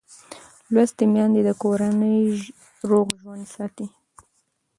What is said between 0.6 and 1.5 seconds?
لوستې میندې د